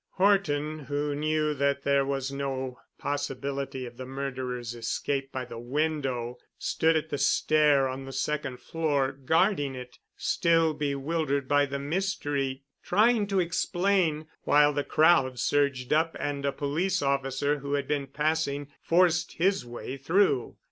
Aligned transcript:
Horton, 0.13 0.79
who 0.85 1.13
knew 1.13 1.53
that 1.53 1.83
there 1.83 2.03
was 2.03 2.31
no 2.31 2.79
possibility 2.97 3.85
of 3.85 3.97
the 3.97 4.05
murderer's 4.07 4.73
escape 4.73 5.31
by 5.31 5.45
the 5.45 5.59
window, 5.59 6.37
stood 6.57 6.95
at 6.95 7.09
the 7.09 7.19
stair 7.19 7.87
on 7.87 8.03
the 8.05 8.11
second 8.11 8.61
floor, 8.61 9.11
guarding 9.11 9.75
it, 9.75 9.99
still 10.17 10.73
bewildered 10.73 11.47
by 11.47 11.67
the 11.67 11.77
mystery, 11.77 12.63
trying 12.81 13.27
to 13.27 13.39
explain 13.39 14.25
while 14.41 14.73
the 14.73 14.83
crowd 14.83 15.37
surged 15.37 15.93
up 15.93 16.17
and 16.19 16.47
a 16.47 16.51
police 16.51 17.03
officer 17.03 17.59
who 17.59 17.75
had 17.75 17.87
been 17.87 18.07
passing, 18.07 18.69
forced 18.81 19.33
his 19.33 19.67
way 19.67 19.97
through. 19.97 20.57